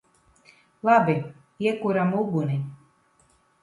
[0.87, 1.15] Labi.
[1.67, 2.57] Iekuram uguni!